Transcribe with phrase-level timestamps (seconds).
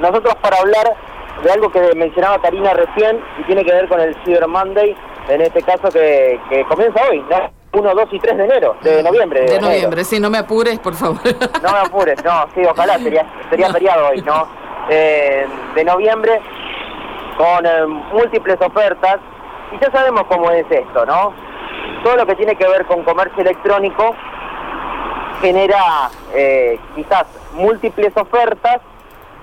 [0.00, 0.94] nosotros para hablar
[1.42, 4.96] de algo que mencionaba Karina recién y tiene que ver con el Cyber Monday,
[5.28, 7.58] en este caso que, comienza hoy, ¿no?
[7.70, 9.42] 1, 2 y 3 de enero, de noviembre.
[9.42, 11.20] De, noviembre, sí, no me apures, por favor.
[11.62, 14.48] No me apures, no, sí, ojalá, sería, sería feriado hoy, ¿no?
[14.88, 16.40] Eh, de noviembre,
[17.36, 19.18] con eh, múltiples ofertas,
[19.70, 21.34] y ya sabemos cómo es esto, ¿no?
[22.02, 24.14] Todo lo que tiene que ver con comercio electrónico
[25.42, 28.80] genera eh, quizás múltiples ofertas,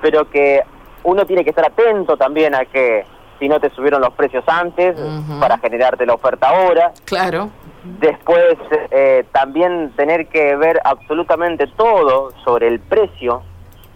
[0.00, 0.62] pero que
[1.04, 3.04] uno tiene que estar atento también a que
[3.38, 4.96] si no te subieron los precios antes
[5.40, 6.92] para generarte la oferta ahora.
[7.06, 7.48] Claro.
[7.82, 8.56] Después
[8.90, 13.42] eh, también tener que ver absolutamente todo sobre el precio,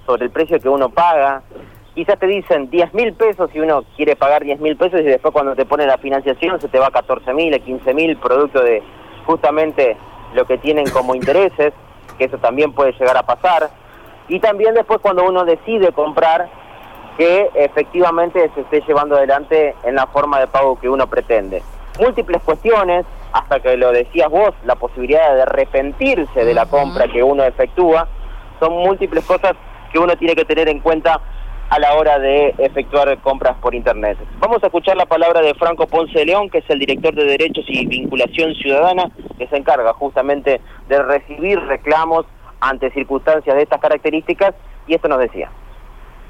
[0.07, 1.43] sobre el precio que uno paga.
[1.95, 5.33] Quizás te dicen 10 mil pesos y uno quiere pagar 10 mil pesos y después
[5.33, 8.83] cuando te pone la financiación se te va a 14 mil, 15 mil, producto de
[9.27, 9.97] justamente
[10.34, 11.73] lo que tienen como intereses,
[12.19, 13.71] que eso también puede llegar a pasar.
[14.28, 16.48] Y también después cuando uno decide comprar,
[17.16, 21.62] que efectivamente se esté llevando adelante en la forma de pago que uno pretende.
[22.00, 27.22] Múltiples cuestiones, hasta que lo decías vos, la posibilidad de arrepentirse de la compra que
[27.22, 28.08] uno efectúa,
[28.58, 29.53] son múltiples cosas
[29.92, 31.20] que uno tiene que tener en cuenta
[31.70, 34.19] a la hora de efectuar compras por Internet.
[34.38, 37.25] Vamos a escuchar la palabra de Franco Ponce de León, que es el director de
[37.25, 42.27] Derechos y Vinculación Ciudadana, que se encarga justamente de recibir reclamos
[42.60, 44.55] ante circunstancias de estas características,
[44.86, 45.50] y esto nos decía.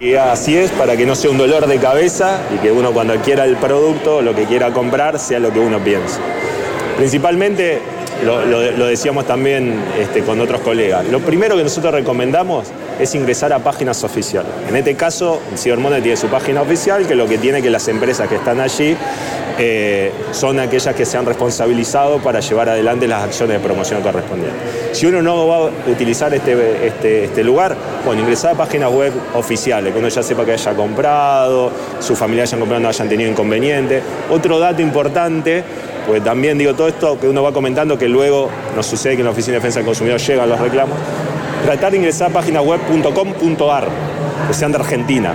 [0.00, 3.12] Y así es, para que no sea un dolor de cabeza y que uno cuando
[3.12, 6.20] adquiera el producto, lo que quiera comprar, sea lo que uno piense.
[6.97, 7.80] Principalmente,
[8.25, 13.61] lo, decíamos también este, con otros colegas, lo primero que nosotros recomendamos es ingresar a
[13.61, 14.50] páginas oficiales.
[14.69, 18.28] En este caso, Cybermoney tiene su página oficial, que lo que tiene que las empresas
[18.28, 18.97] que están allí
[19.59, 24.61] eh, son aquellas que se han responsabilizado para llevar adelante las acciones de promoción correspondientes.
[24.93, 29.13] Si uno no va a utilizar este, este, este, lugar, bueno, ingresar a páginas web
[29.35, 33.31] oficiales, que uno ya sepa que haya comprado, sus familiares hayan comprado, no hayan tenido
[33.31, 34.03] inconveniente.
[34.31, 35.65] Otro dato importante
[36.07, 39.27] pues también digo todo esto que uno va comentando que luego nos sucede que en
[39.27, 40.98] la Oficina de Defensa del Consumidor llegan los reclamos,
[41.64, 43.89] tratar de ingresar a página web.com.ar,
[44.47, 45.35] que sean de Argentina.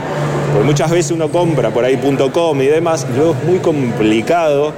[0.54, 2.00] Porque muchas veces uno compra por ahí
[2.32, 4.74] .com y demás, y luego es muy complicado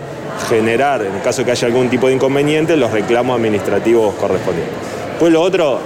[0.49, 4.75] generar, en el caso que haya algún tipo de inconveniente, los reclamos administrativos correspondientes.
[5.19, 5.79] Pues lo otro,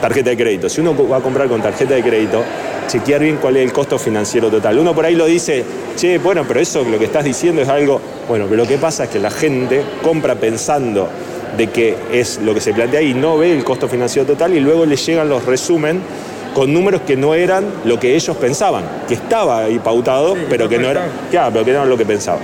[0.00, 0.68] tarjeta de crédito.
[0.68, 2.42] Si uno va a comprar con tarjeta de crédito,
[2.86, 4.78] chequear bien cuál es el costo financiero total.
[4.78, 5.64] Uno por ahí lo dice,
[5.96, 9.04] che, bueno, pero eso lo que estás diciendo es algo, bueno, pero lo que pasa
[9.04, 11.08] es que la gente compra pensando
[11.56, 14.60] de que es lo que se plantea y no ve el costo financiero total y
[14.60, 16.00] luego le llegan los resumen
[16.54, 20.78] con números que no eran lo que ellos pensaban, que estaba ahí pautado, pero, que
[20.78, 22.42] no era, pero que no era lo que pensaban.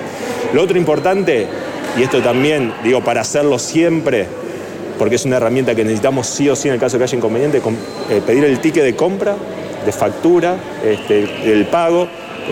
[0.53, 1.47] Lo otro importante,
[1.97, 4.27] y esto también digo para hacerlo siempre,
[4.99, 7.17] porque es una herramienta que necesitamos sí o sí en el caso de que haya
[7.17, 7.63] inconveniente,
[8.11, 9.37] eh, pedir el ticket de compra,
[9.87, 12.09] de factura, este, el pago,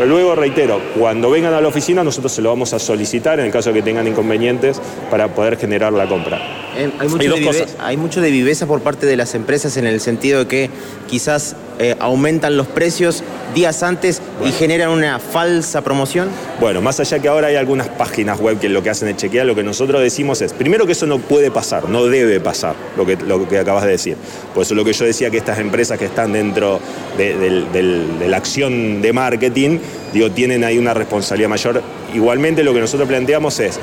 [0.07, 3.53] luego, reitero, cuando vengan a la oficina nosotros se lo vamos a solicitar en el
[3.53, 4.81] caso de que tengan inconvenientes
[5.11, 6.39] para poder generar la compra.
[6.79, 10.01] Eh, hay, mucho de hay, mucho de viveza por parte de las empresas en el
[10.01, 10.71] sentido de que
[11.09, 16.29] quizás eh, aumentan los precios días antes y generan una falsa promoción?
[16.61, 19.45] Bueno, más allá que ahora hay algunas páginas web que lo que hacen es chequear,
[19.45, 23.05] lo que nosotros decimos es, primero que eso no puede pasar, no debe pasar, lo
[23.05, 24.17] que, lo que acabas de decir.
[24.55, 26.81] Por eso lo que yo decía que estas empresas que están dentro
[27.17, 29.79] de, la acción de marketing,
[30.13, 31.83] digo, tienen ahí una responsabilidad mayor.
[32.15, 33.81] Igualmente lo que nosotros planteamos es,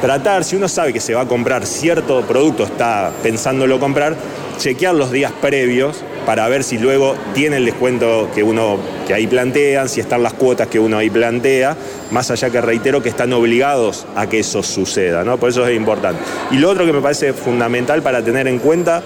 [0.00, 4.16] tratar, si uno sabe que se va a comprar cierto producto, está pensándolo comprar,
[4.58, 9.26] chequear los días previos para ver si luego tiene el descuento que uno que ahí
[9.26, 11.76] plantean, si están las cuotas que uno ahí plantea,
[12.10, 15.38] más allá que reitero que están obligados a que eso suceda, ¿no?
[15.38, 16.20] Por eso es importante.
[16.50, 19.02] Y lo otro que me parece fundamental para tener en cuenta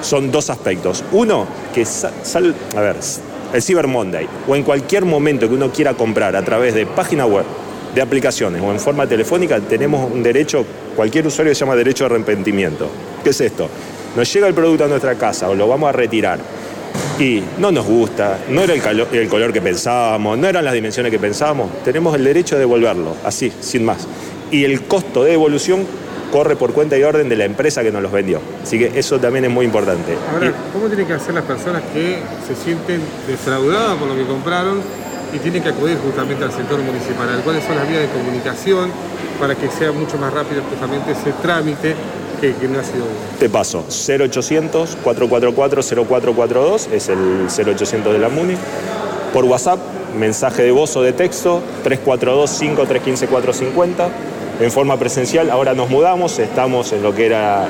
[0.00, 1.04] son dos aspectos.
[1.12, 2.96] Uno, que sal, a ver,
[3.52, 7.26] el Cyber Monday o en cualquier momento que uno quiera comprar a través de página
[7.26, 7.44] web,
[7.94, 10.64] de aplicaciones o en forma telefónica, tenemos un derecho,
[10.96, 12.88] cualquier usuario se llama derecho de arrepentimiento.
[13.22, 13.68] ¿Qué es esto?
[14.16, 16.38] Nos llega el producto a nuestra casa o lo vamos a retirar
[17.18, 21.18] y no nos gusta, no era el, color que pensábamos, no eran las dimensiones que
[21.18, 24.06] pensábamos, tenemos el derecho de devolverlo, así, sin más.
[24.50, 25.86] Y el costo de devolución
[26.30, 28.40] corre por cuenta y orden de la empresa que nos los vendió.
[28.62, 30.16] Así que eso también es muy importante.
[30.32, 34.80] Ahora, ¿cómo tienen que hacer las personas que se sienten defraudadas por lo que compraron
[35.32, 37.28] y tienen que acudir justamente al sector municipal?
[37.44, 38.90] ¿Cuáles son las vías de comunicación
[39.40, 41.94] para que sea mucho más rápido justamente ese trámite
[42.40, 43.04] que, no ha sido...
[43.38, 48.56] Te paso, 0800 444 0442, es el 0800 de la MUNI.
[49.32, 49.78] Por WhatsApp,
[50.18, 54.10] mensaje de voz o de texto, 342 5315 450
[54.60, 55.50] en forma presencial.
[55.50, 57.68] Ahora nos mudamos, estamos en lo que era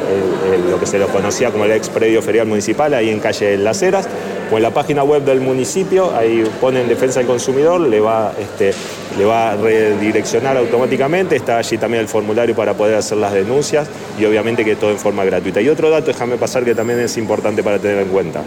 [0.70, 3.82] lo que se lo conocía como el ex predio ferial municipal, ahí en calle Las
[3.82, 4.08] Heras.
[4.52, 8.74] O en la página web del municipio, ahí ponen defensa del consumidor, le va, este,
[9.16, 13.88] le va a redireccionar automáticamente, está allí también el formulario para poder hacer las denuncias
[14.18, 15.62] y obviamente que todo en forma gratuita.
[15.62, 18.42] Y otro dato, déjame pasar que también es importante para tener en cuenta.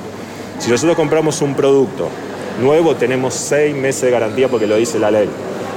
[0.60, 2.08] Si nosotros compramos un producto
[2.62, 5.28] nuevo, tenemos seis meses de garantía porque lo dice la ley.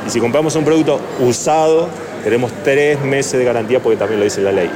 [0.07, 1.89] Y si compramos un producto usado,
[2.23, 4.71] tenemos tres meses de garantía porque también lo dice la ley.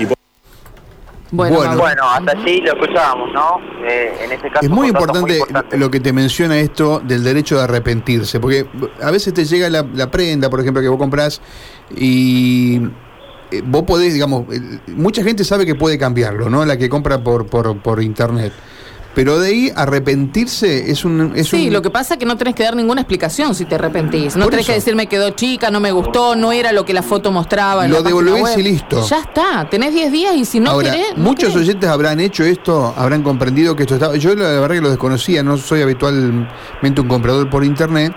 [1.33, 3.59] Bueno, bueno, hasta allí lo escuchábamos, ¿no?
[3.89, 5.41] Eh, en este caso es muy importante,
[5.79, 8.67] lo que te menciona esto del derecho de arrepentirse, porque
[9.03, 11.41] a veces te llega la, prenda, por ejemplo, que vos compras
[11.97, 12.83] y
[13.51, 14.45] eh, vos podés, digamos,
[14.89, 16.67] mucha gente sabe que puede cambiarlo, ¿no?
[16.67, 18.53] La que compra por, por, por internet.
[19.15, 21.33] Pero de ahí arrepentirse es un...
[21.35, 23.75] Es sí, lo que pasa es que no tenés que dar ninguna explicación si te
[23.75, 24.37] arrepentís.
[24.37, 27.03] No tenés que decir me quedó chica, no me gustó, no era lo que la
[27.03, 27.87] foto mostraba.
[27.87, 29.07] lo devolvés y listo.
[29.07, 33.23] Ya está, tenés 10 días y si no Ahora, Muchos oyentes habrán hecho esto, habrán
[33.23, 34.17] comprendido que esto estaba...
[34.17, 38.15] Yo la verdad que lo desconocía, no soy habitualmente un comprador por internet.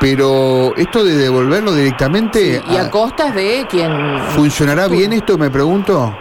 [0.00, 2.62] Pero esto de devolverlo directamente...
[2.68, 3.92] y a, costas de quien...
[4.34, 6.14] ¿Funcionará bien esto, me pregunto?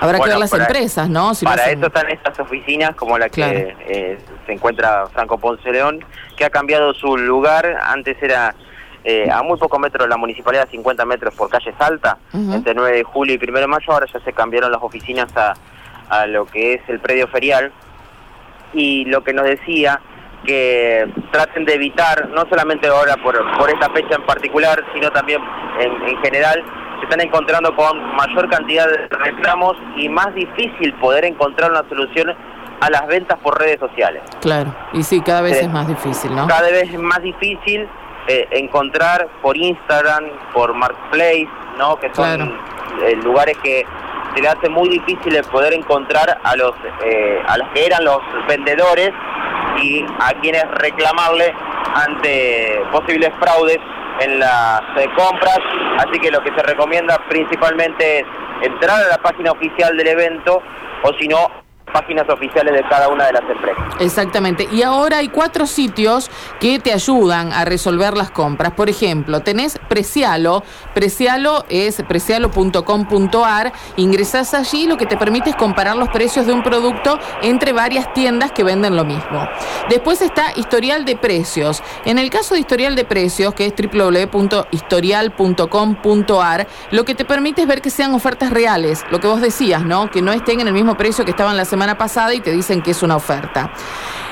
[0.00, 1.32] Habrá que ver las empresas, ¿no?
[1.42, 6.04] para eso están estas oficinas como la que eh, se encuentra Franco Ponce León,
[6.36, 7.78] que ha cambiado su lugar.
[7.82, 8.54] Antes era
[9.04, 12.96] eh, a muy pocos metros de la municipalidad, 50 metros por calle Salta, entre 9
[12.96, 13.92] de julio y 1 de mayo.
[13.92, 15.54] Ahora ya se cambiaron las oficinas a,
[16.08, 17.72] a lo que es el predio ferial.
[18.74, 20.00] Y lo que nos decía
[20.44, 25.40] que traten de evitar, no solamente ahora por, por esta fecha en particular, sino también
[25.80, 26.62] en, en general,
[26.98, 32.34] se están encontrando con mayor cantidad de reclamos y más difícil poder encontrar una solución
[32.80, 34.22] a las ventas por redes sociales.
[34.40, 36.46] Claro, y sí, cada vez es más difícil, ¿no?
[36.46, 37.88] Cada vez es más difícil
[38.28, 41.48] eh, encontrar por Instagram, por Marketplace,
[41.78, 41.96] ¿no?
[41.96, 42.58] Que son
[43.02, 43.86] eh, lugares que
[44.34, 46.72] se le hace muy difícil poder encontrar a los,
[47.04, 49.10] eh, a los que eran los vendedores
[49.80, 51.54] y a quienes reclamarle
[51.94, 53.78] ante posibles fraudes
[54.20, 55.58] en las eh, compras,
[55.98, 58.26] así que lo que se recomienda principalmente es
[58.62, 60.62] entrar a la página oficial del evento
[61.02, 63.84] o si no páginas oficiales de cada una de las empresas.
[64.00, 64.68] Exactamente.
[64.70, 66.30] Y ahora hay cuatro sitios
[66.60, 68.72] que te ayudan a resolver las compras.
[68.72, 70.62] Por ejemplo, tenés Precialo.
[70.94, 73.72] Precialo es precialo.com.ar.
[73.96, 78.12] Ingresás allí, lo que te permite es comparar los precios de un producto entre varias
[78.12, 79.48] tiendas que venden lo mismo.
[79.88, 81.82] Después está Historial de Precios.
[82.04, 87.68] En el caso de Historial de Precios, que es www.historial.com.ar, lo que te permite es
[87.68, 89.04] ver que sean ofertas reales.
[89.10, 90.10] Lo que vos decías, ¿no?
[90.10, 92.80] Que no estén en el mismo precio que estaban las semana pasada y te dicen
[92.80, 93.70] que es una oferta.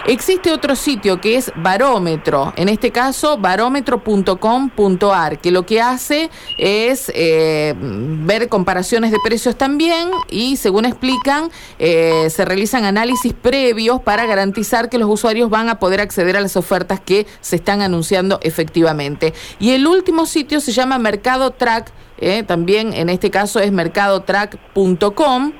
[0.06, 7.12] Existe otro sitio que es Barómetro, en este caso barómetro.com.ar, que lo que hace es
[7.14, 14.25] eh, ver comparaciones de precios también y según explican, eh, se realizan análisis previos para
[14.25, 18.40] garantizar que los usuarios van a poder acceder a las ofertas que se están anunciando
[18.43, 19.35] efectivamente.
[19.58, 25.52] Y el último sitio se llama Mercado Track, eh, también en este caso es mercadotrack.com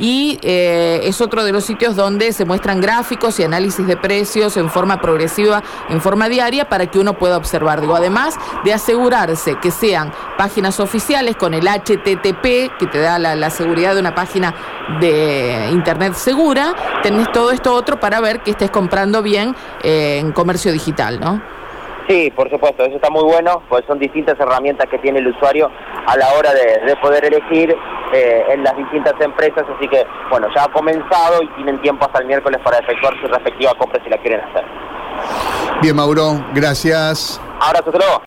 [0.00, 4.56] y eh, es otro de los sitios donde se muestran gráficos y análisis de precios
[4.56, 7.82] en forma progresiva, en forma diaria, para que uno pueda observar.
[7.82, 13.50] Digo, además de asegurarse que sean páginas oficiales con el HTTP, que te da la,
[13.50, 14.54] seguridad de una página
[15.00, 20.32] de internet segura, tenés todo esto otro para ver que estés comprando bien eh, en
[20.32, 21.42] comercio digital, ¿no?
[22.08, 25.70] Sí, por supuesto, eso está muy bueno, pues son distintas herramientas que tiene el usuario
[26.06, 27.76] a la hora de poder elegir
[28.12, 32.20] eh, en las distintas empresas, así que bueno, ya ha comenzado y tienen tiempo hasta
[32.20, 34.64] el miércoles para efectuar su respectiva compra si la quieren hacer.
[35.82, 37.40] Bien, Mauro, gracias.
[37.60, 38.18] Abrazo, hasta luego.